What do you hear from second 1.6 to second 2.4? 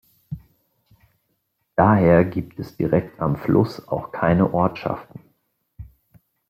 Daher